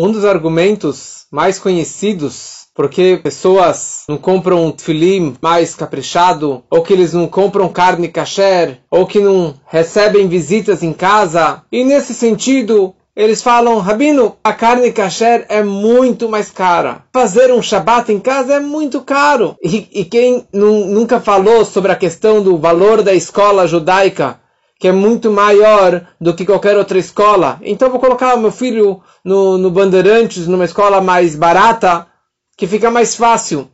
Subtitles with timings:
[0.00, 6.92] Um dos argumentos mais conhecidos porque pessoas não compram um tefilim mais caprichado, ou que
[6.92, 11.62] eles não compram carne kasher, ou que não recebem visitas em casa.
[11.70, 17.04] E nesse sentido, eles falam, Rabino, a carne kasher é muito mais cara.
[17.12, 19.54] Fazer um Shabat em casa é muito caro.
[19.62, 24.40] E, e quem nunca falou sobre a questão do valor da escola judaica,
[24.84, 27.58] que é muito maior do que qualquer outra escola.
[27.62, 32.06] Então vou colocar meu filho no, no Bandeirantes, numa escola mais barata,
[32.54, 33.70] que fica mais fácil.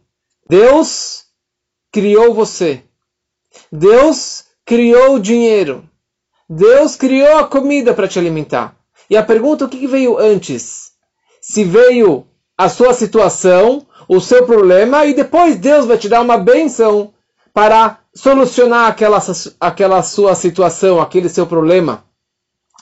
[0.49, 1.25] Deus
[1.91, 2.85] criou você.
[3.73, 5.83] Deus criou o dinheiro.
[6.49, 8.77] Deus criou a comida para te alimentar.
[9.11, 10.93] E a pergunta, o que veio antes?
[11.41, 12.25] Se veio
[12.57, 17.13] a sua situação, o seu problema, e depois Deus vai te dar uma benção
[17.53, 19.19] para solucionar aquela,
[19.59, 22.05] aquela sua situação, aquele seu problema,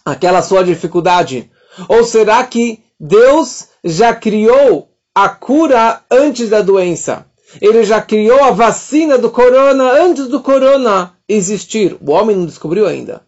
[0.05, 1.51] aquela sua dificuldade?
[1.89, 7.27] Ou será que Deus já criou a cura antes da doença?
[7.61, 11.97] Ele já criou a vacina do corona antes do corona existir.
[12.01, 13.23] O homem não descobriu ainda.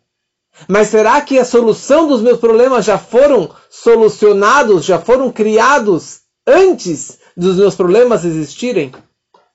[0.69, 7.19] Mas será que a solução dos meus problemas já foram solucionados, já foram criados antes
[7.37, 8.93] dos meus problemas existirem?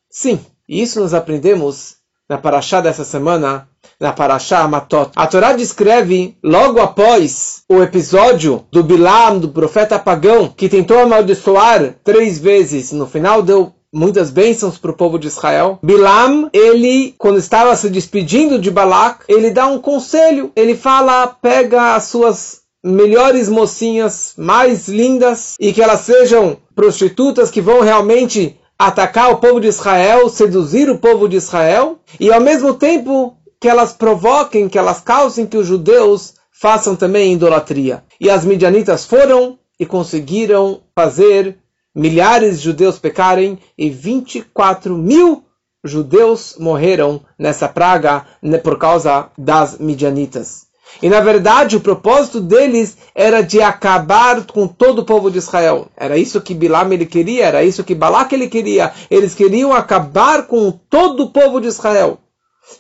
[0.10, 1.98] Sim, isso nós aprendemos
[2.30, 3.68] na Paraxá dessa semana,
[4.00, 5.12] na Paraxá Matot.
[5.16, 11.96] A Torá descreve, logo após o episódio do Bilam, do profeta pagão, que tentou amaldiçoar
[12.04, 15.80] três vezes, no final deu muitas bênçãos para o povo de Israel.
[15.82, 20.52] Bilam, ele, quando estava se despedindo de Balak, ele dá um conselho.
[20.54, 27.62] Ele fala, pega as suas melhores mocinhas, mais lindas, e que elas sejam prostitutas que
[27.62, 32.74] vão realmente atacar o povo de Israel, seduzir o povo de Israel, e ao mesmo
[32.74, 38.04] tempo que elas provoquem, que elas causem que os judeus façam também idolatria.
[38.20, 41.58] E as midianitas foram e conseguiram fazer
[41.94, 45.44] milhares de judeus pecarem e 24 mil
[45.84, 50.65] judeus morreram nessa praga né, por causa das midianitas.
[51.02, 55.88] E na verdade o propósito deles era de acabar com todo o povo de Israel.
[55.96, 58.94] Era isso que Bilam ele queria, era isso que Balak ele queria.
[59.10, 62.20] Eles queriam acabar com todo o povo de Israel.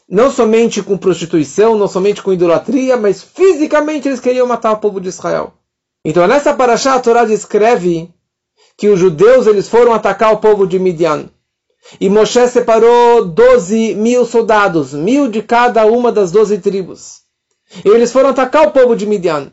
[0.09, 5.00] Não somente com prostituição, não somente com idolatria, mas fisicamente eles queriam matar o povo
[5.00, 5.53] de Israel.
[6.03, 8.09] Então nessa paraxá a Torá descreve
[8.78, 11.30] que os judeus eles foram atacar o povo de Midian.
[12.00, 17.25] E Moshe separou 12 mil soldados, mil de cada uma das 12 tribos.
[17.84, 19.52] E eles foram atacar o povo de Midian.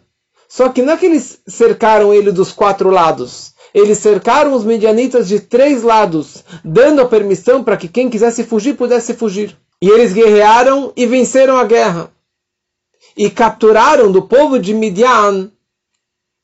[0.48, 3.54] Só que não é que eles cercaram ele dos quatro lados.
[3.72, 8.76] Eles cercaram os midianitas de três lados, dando a permissão para que quem quisesse fugir
[8.76, 9.56] pudesse fugir.
[9.80, 12.12] E eles guerrearam e venceram a guerra.
[13.16, 15.50] E capturaram do povo de Midian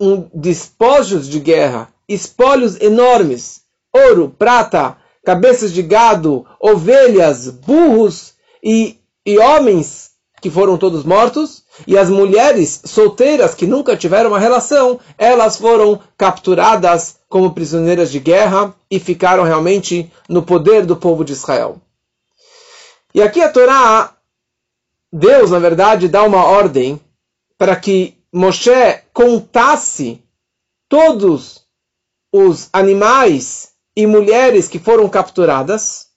[0.00, 3.62] um despojos de guerra, espólios enormes,
[3.92, 8.96] ouro, prata, cabeças de gado, ovelhas, burros e,
[9.26, 10.07] e homens
[10.40, 16.00] que foram todos mortos, e as mulheres solteiras que nunca tiveram uma relação, elas foram
[16.16, 21.80] capturadas como prisioneiras de guerra e ficaram realmente no poder do povo de Israel.
[23.14, 24.16] E aqui a Torá,
[25.12, 27.00] Deus, na verdade, dá uma ordem
[27.56, 30.22] para que Moshe contasse
[30.88, 31.64] todos
[32.32, 36.08] os animais e mulheres que foram capturadas,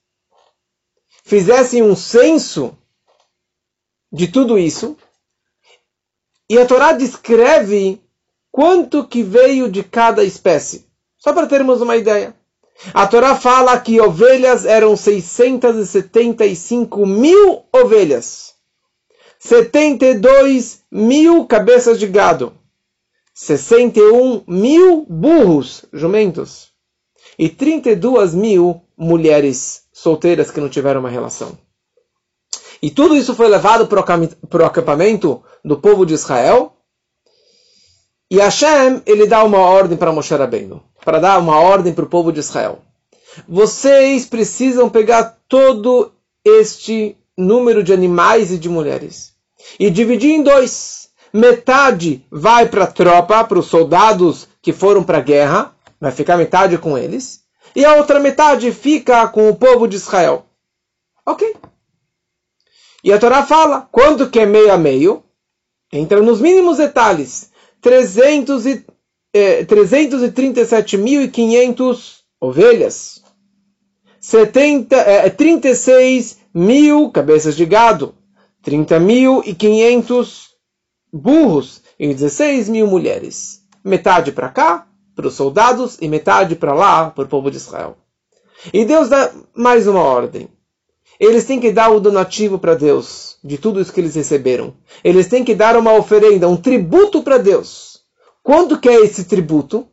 [1.23, 2.77] fizessem um censo
[4.11, 4.97] de tudo isso,
[6.49, 8.01] e a Torá descreve
[8.51, 10.85] quanto que veio de cada espécie.
[11.17, 12.35] Só para termos uma ideia.
[12.93, 18.55] A Torá fala que ovelhas eram 675 mil ovelhas,
[19.39, 22.53] 72 mil cabeças de gado,
[23.33, 26.71] 61 mil burros, jumentos,
[27.37, 31.57] e 32 mil mulheres solteiras que não tiveram uma relação.
[32.81, 36.73] E tudo isso foi levado para o acampamento do povo de Israel.
[38.29, 42.09] E Hashem, ele dá uma ordem para Moshe Rabbeinu, para dar uma ordem para o
[42.09, 42.79] povo de Israel.
[43.47, 46.11] Vocês precisam pegar todo
[46.43, 49.33] este número de animais e de mulheres
[49.79, 51.09] e dividir em dois.
[51.33, 56.35] Metade vai para a tropa, para os soldados que foram para a guerra, vai ficar
[56.35, 57.41] metade com eles,
[57.73, 60.45] e a outra metade fica com o povo de Israel.
[61.25, 61.55] Ok.
[63.03, 65.23] E a Torá fala, quanto que é meio a meio?
[65.91, 67.51] Entra nos mínimos detalhes.
[67.81, 68.85] 300 e,
[69.33, 73.23] eh, 337.500 ovelhas.
[74.19, 78.13] 70, eh, 36 mil cabeças de gado.
[78.63, 80.51] 30.500
[81.11, 83.61] burros e 16 mil mulheres.
[83.83, 87.97] Metade para cá, para os soldados e metade para lá, para o povo de Israel.
[88.71, 90.47] E Deus dá mais uma ordem.
[91.21, 94.73] Eles têm que dar o donativo para Deus, de tudo isso que eles receberam.
[95.03, 98.01] Eles têm que dar uma oferenda, um tributo para Deus.
[98.41, 99.87] Quanto que é esse tributo?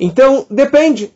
[0.00, 1.14] Então, depende.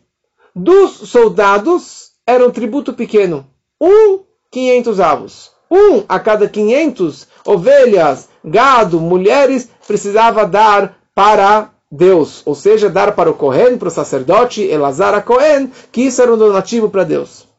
[0.55, 3.45] Dos soldados, era um tributo pequeno.
[3.79, 5.51] Um, 500 avos.
[5.69, 13.29] Um a cada 500 ovelhas, gado, mulheres, precisava dar para Deus, ou seja, dar para
[13.29, 17.50] o Cohen, para o sacerdote Elazar a Cohen, que isso era um donativo para Deus.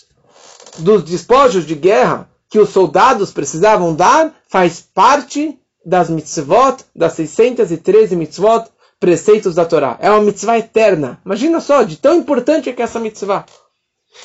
[0.79, 8.17] dos despojos de guerra que os soldados precisavam dar, faz parte das mitzvot, das 613
[8.17, 8.67] mitzvot,
[8.99, 9.97] preceitos da Torá.
[10.01, 11.21] É uma mitzvah eterna.
[11.25, 13.45] Imagina só, de tão importante é que é essa mitzvah.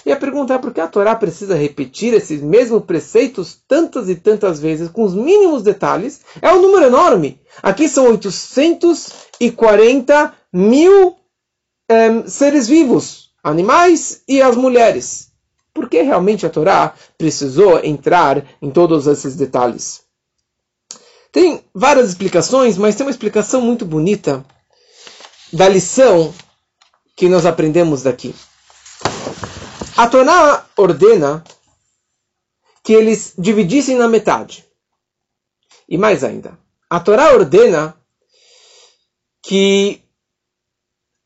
[0.05, 4.15] E a pergunta é por que a Torá precisa repetir esses mesmos preceitos tantas e
[4.15, 6.21] tantas vezes, com os mínimos detalhes?
[6.41, 7.41] É um número enorme.
[7.61, 11.17] Aqui são 840 mil
[11.89, 15.30] um, seres vivos, animais e as mulheres.
[15.73, 20.03] Por que realmente a Torá precisou entrar em todos esses detalhes?
[21.31, 24.45] Tem várias explicações, mas tem uma explicação muito bonita
[25.51, 26.33] da lição
[27.15, 28.35] que nós aprendemos daqui.
[29.95, 31.43] A Torá ordena
[32.83, 34.65] que eles dividissem na metade.
[35.87, 36.57] E mais ainda,
[36.89, 37.95] a Torá ordena
[39.41, 40.01] que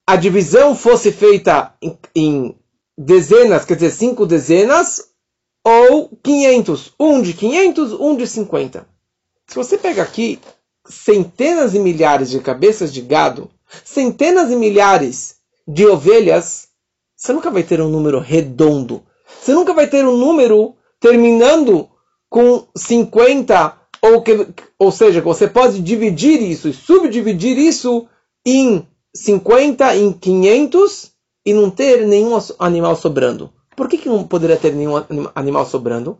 [0.07, 2.59] a divisão fosse feita em, em
[2.97, 5.09] dezenas, quer dizer, cinco dezenas,
[5.63, 6.93] ou 500.
[6.99, 8.87] Um de 500, um de 50.
[9.47, 10.39] Se você pega aqui
[10.87, 13.49] centenas e milhares de cabeças de gado,
[13.83, 16.67] centenas e milhares de ovelhas,
[17.15, 19.03] você nunca vai ter um número redondo.
[19.41, 21.89] Você nunca vai ter um número terminando
[22.29, 28.07] com 50, ou, que, ou seja, você pode dividir isso e subdividir isso
[28.45, 31.14] em 50, em 500
[31.45, 33.51] e não ter nenhum animal sobrando.
[33.75, 34.95] Por que, que não poderia ter nenhum
[35.35, 36.17] animal sobrando?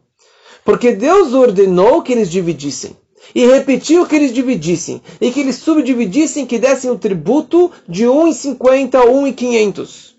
[0.64, 2.96] Porque Deus ordenou que eles dividissem.
[3.34, 5.02] E repetiu que eles dividissem.
[5.20, 10.16] E que eles subdividissem, que dessem o tributo de 1 em 50, 1 em 500.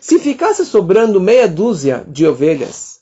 [0.00, 3.00] Se ficasse sobrando meia dúzia de ovelhas,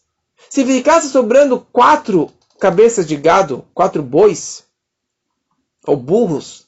[0.48, 2.30] se ficasse sobrando quatro
[2.60, 4.64] cabeças de gado, quatro bois,
[5.86, 6.61] ou burros,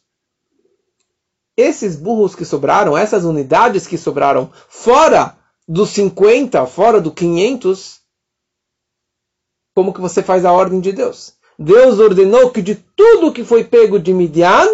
[1.57, 8.01] esses burros que sobraram, essas unidades que sobraram, fora dos 50, fora do 500,
[9.75, 11.35] como que você faz a ordem de Deus?
[11.59, 14.67] Deus ordenou que de tudo que foi pego de Midian,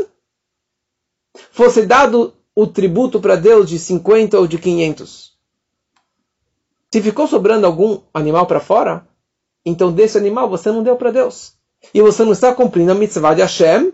[1.52, 5.32] fosse dado o tributo para Deus de 50 ou de 500.
[6.92, 9.06] Se ficou sobrando algum animal para fora,
[9.64, 11.54] então desse animal você não deu para Deus.
[11.94, 13.92] E você não está cumprindo a mitzvah de Hashem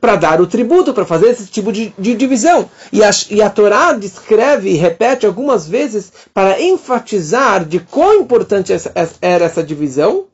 [0.00, 2.68] para dar o tributo, para fazer esse tipo de, de divisão.
[2.92, 8.72] E a, e a Torá descreve e repete algumas vezes para enfatizar de quão importante
[8.72, 10.26] essa, era essa divisão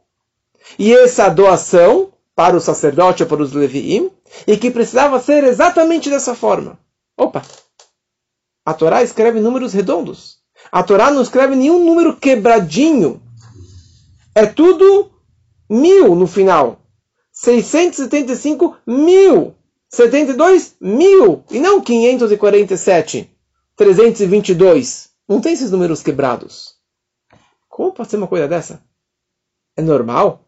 [0.79, 4.11] e essa doação para o sacerdote ou para os leviim,
[4.47, 6.79] e que precisava ser exatamente dessa forma.
[7.17, 7.43] Opa!
[8.65, 10.39] A Torá escreve números redondos.
[10.71, 13.21] A Torá não escreve nenhum número quebradinho.
[14.35, 15.11] É tudo
[15.69, 16.79] mil no final.
[17.41, 19.55] 675 mil.
[19.89, 21.45] 72 mil.
[21.51, 23.31] E não 547.
[23.77, 25.11] 322.
[25.29, 26.75] Não tem esses números quebrados.
[27.69, 28.83] Como pode ser uma coisa dessa?
[29.77, 30.45] É normal?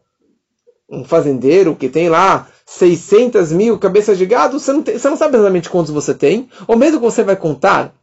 [0.89, 5.15] Um fazendeiro que tem lá 600 mil cabeças de gado, você não, tem, você não
[5.15, 6.49] sabe exatamente quantos você tem.
[6.67, 7.95] Ou mesmo que você vai contar,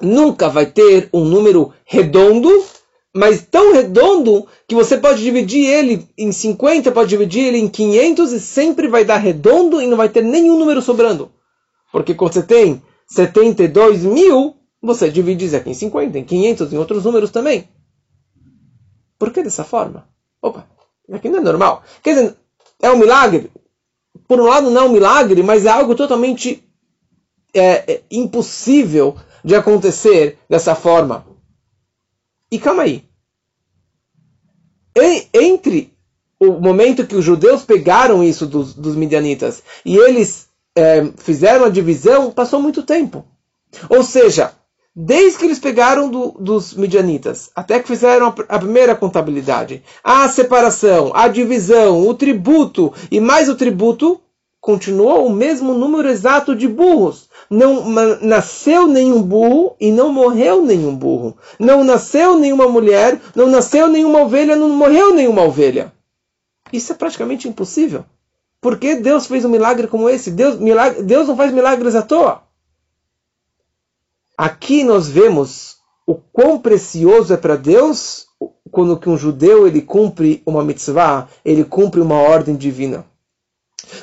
[0.00, 2.50] nunca vai ter um número redondo
[3.18, 8.32] mas tão redondo que você pode dividir ele em 50, pode dividir ele em 500
[8.32, 11.28] e sempre vai dar redondo e não vai ter nenhum número sobrando.
[11.90, 16.78] Porque quando você tem 72 mil, você divide isso aqui em 50, em 500, em
[16.78, 17.68] outros números também.
[19.18, 20.08] Por que dessa forma?
[20.40, 20.68] Opa,
[21.10, 21.82] aqui não é normal.
[22.04, 22.36] Quer dizer,
[22.80, 23.50] é um milagre?
[24.28, 26.62] Por um lado não é um milagre, mas é algo totalmente
[27.52, 31.26] é, é, impossível de acontecer dessa forma.
[32.48, 33.07] E calma aí
[35.32, 35.92] entre
[36.40, 41.70] o momento que os judeus pegaram isso dos, dos midianitas e eles é, fizeram a
[41.70, 43.24] divisão, passou muito tempo.
[43.88, 44.52] Ou seja,
[44.94, 50.28] desde que eles pegaram do, dos midianitas até que fizeram a, a, primeira contabilidade, a
[50.28, 54.20] separação, a divisão, o tributo e mais o tributo,
[54.60, 57.88] continuou o mesmo número exato de burros não
[58.20, 61.36] nasceu nenhum burro e não morreu nenhum burro.
[61.58, 65.92] Não nasceu nenhuma mulher, não nasceu nenhuma ovelha, não morreu nenhuma ovelha.
[66.72, 68.04] Isso é praticamente impossível.
[68.60, 70.30] Por que Deus fez um milagre como esse?
[70.30, 72.42] Deus, milagre, Deus não faz milagres à toa.
[74.36, 78.26] Aqui nós vemos o quão precioso é para Deus
[78.70, 83.04] quando que um judeu ele cumpre uma mitzvah, ele cumpre uma ordem divina.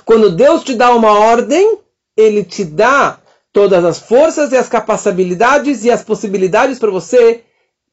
[0.03, 1.79] Quando Deus te dá uma ordem,
[2.17, 3.19] ele te dá
[3.55, 7.45] todas as forças e as capacidades e as possibilidades para você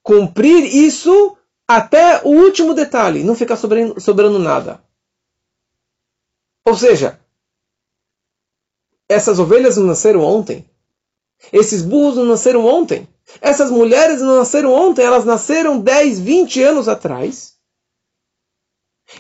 [0.03, 1.37] cumprir isso
[1.69, 4.83] até o último detalhe, não ficar sobrando, sobrando nada.
[6.67, 7.21] Ou seja,
[9.09, 10.69] essas ovelhas não nasceram ontem.
[11.53, 13.07] Esses burros não nasceram ontem.
[13.41, 17.55] Essas mulheres não nasceram ontem, elas nasceram 10, 20 anos atrás.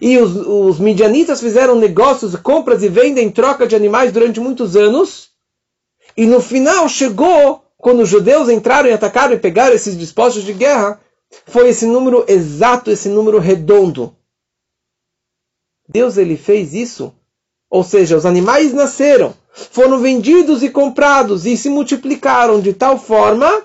[0.01, 4.75] E os, os midianitas fizeram negócios, compras e vendas em troca de animais durante muitos
[4.75, 5.32] anos.
[6.17, 10.53] E no final chegou, quando os judeus entraram e atacaram e pegaram esses dispostos de
[10.53, 11.01] guerra,
[11.47, 14.15] foi esse número exato, esse número redondo.
[15.89, 17.15] Deus ele fez isso.
[17.71, 23.65] Ou seja, os animais nasceram, foram vendidos e comprados e se multiplicaram de tal forma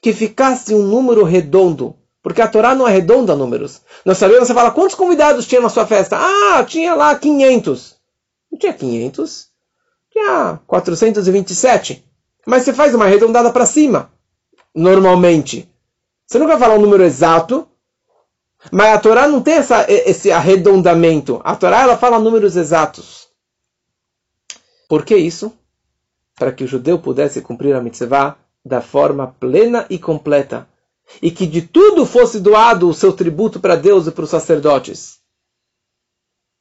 [0.00, 1.94] que ficasse um número redondo.
[2.22, 3.82] Porque a Torá não arredonda números.
[4.04, 6.16] Nós sabemos, você fala, quantos convidados tinha na sua festa?
[6.18, 7.96] Ah, tinha lá 500.
[8.50, 9.51] Não tinha 500
[10.12, 12.04] tinha 427.
[12.46, 14.10] Mas você faz uma arredondada para cima,
[14.74, 15.68] normalmente.
[16.26, 17.68] Você nunca vai falar um número exato,
[18.70, 21.40] mas a Torá não tem essa, esse arredondamento.
[21.44, 23.28] A Torá ela fala números exatos.
[24.88, 25.52] Por que isso?
[26.36, 30.68] Para que o judeu pudesse cumprir a mitzvah da forma plena e completa.
[31.20, 35.21] E que de tudo fosse doado o seu tributo para Deus e para os sacerdotes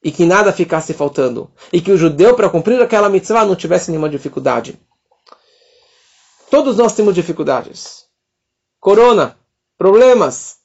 [0.04, 3.92] e que nada ficasse faltando, e que o judeu, para cumprir aquela mitzvah, não tivesse
[3.92, 4.80] nenhuma dificuldade.
[6.50, 8.06] Todos nós temos dificuldades.
[8.80, 9.38] Corona,
[9.78, 10.58] problemas,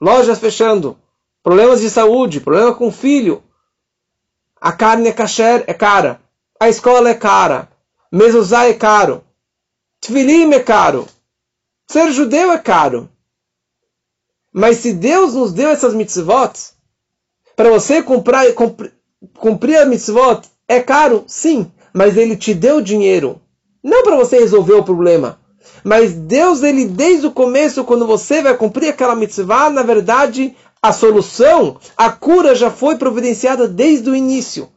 [0.00, 0.98] lojas fechando,
[1.42, 3.42] problemas de saúde, problema com o filho.
[4.60, 6.20] A carne é kasher, é cara.
[6.58, 7.68] A escola é cara.
[8.10, 9.22] Mezuzá é caro.
[10.00, 11.06] Tfilim é caro.
[11.86, 13.08] Ser judeu é caro.
[14.52, 16.75] Mas se Deus nos deu essas mitzvot,
[17.56, 18.92] para você comprar, cumprir,
[19.38, 21.24] cumprir a mitzvot é caro?
[21.26, 23.40] Sim, mas ele te deu dinheiro.
[23.82, 25.40] Não para você resolver o problema.
[25.82, 30.92] Mas Deus, ele desde o começo, quando você vai cumprir aquela mitzvah, na verdade, a
[30.92, 34.68] solução, a cura já foi providenciada desde o início.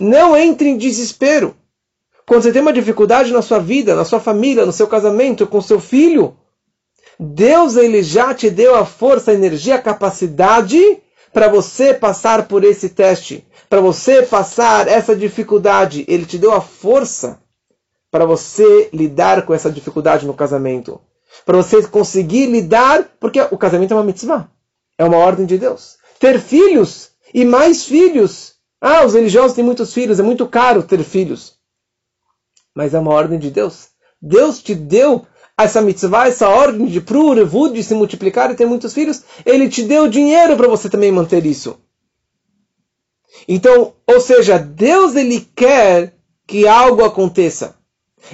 [0.00, 1.54] Não entre em desespero.
[2.26, 5.60] Quando você tem uma dificuldade na sua vida, na sua família, no seu casamento, com
[5.60, 6.36] seu filho,
[7.18, 10.78] Deus ele já te deu a força, a energia, a capacidade
[11.32, 16.04] para você passar por esse teste, para você passar essa dificuldade.
[16.08, 17.40] Ele te deu a força
[18.10, 21.00] para você lidar com essa dificuldade no casamento.
[21.46, 24.48] Para você conseguir lidar, porque o casamento é uma mitzvah,
[24.98, 25.96] é uma ordem de Deus.
[26.18, 31.04] Ter filhos e mais filhos Ah, os religiosos têm muitos filhos, é muito caro ter
[31.04, 31.58] filhos.
[32.74, 33.88] Mas é uma ordem de Deus.
[34.22, 35.26] Deus te deu
[35.64, 39.22] essa mitzvah, essa ordem de prurevud, de se multiplicar e ter muitos filhos.
[39.44, 41.78] Ele te deu dinheiro para você também manter isso.
[43.48, 46.14] Então, ou seja, Deus ele quer
[46.46, 47.76] que algo aconteça.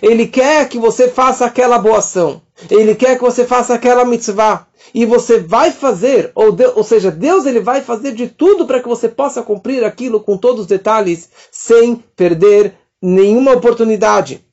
[0.03, 2.43] Ele quer que você faça aquela boa ação.
[2.71, 4.67] Ele quer que você faça aquela mitzvah.
[4.95, 8.89] E você vai fazer, ou, ou seja, Deus ele vai fazer de tudo para que
[8.89, 14.46] você possa cumprir aquilo com todos os detalhes, sem perder nenhuma oportunidade.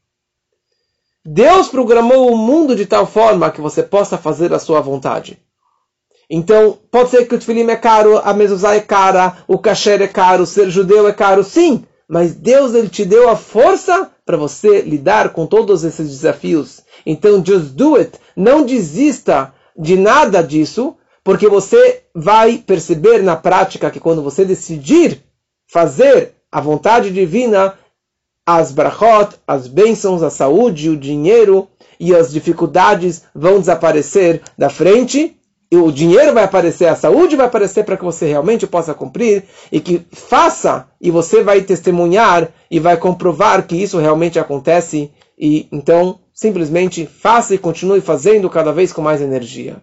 [1.25, 5.39] Deus programou o mundo de tal forma que você possa fazer a sua vontade.
[6.29, 10.07] Então, pode ser que o tefilim é caro, a mezuzá é cara, o kasher é
[10.07, 11.85] caro, ser judeu é caro, sim.
[12.09, 16.81] Mas Deus ele te deu a força para você lidar com todos esses desafios.
[17.05, 18.17] Então, just do it.
[18.35, 25.23] Não desista de nada disso, porque você vai perceber na prática que quando você decidir
[25.71, 27.73] fazer a vontade divina,
[28.45, 31.67] as brachot, as bênçãos, a saúde, o dinheiro
[31.99, 35.37] e as dificuldades vão desaparecer da frente
[35.77, 39.79] o dinheiro vai aparecer, a saúde vai aparecer para que você realmente possa cumprir e
[39.79, 46.19] que faça e você vai testemunhar e vai comprovar que isso realmente acontece e então
[46.33, 49.77] simplesmente faça e continue fazendo cada vez com mais energia.